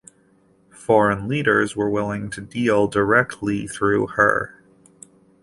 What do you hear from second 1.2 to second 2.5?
leaders were willing to